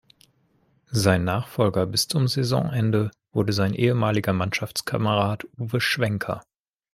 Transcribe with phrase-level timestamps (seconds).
[0.89, 6.41] Sein Nachfolger bis zum Saisonende wurde sein ehemaliger Mannschaftskamerad Uwe Schwenker.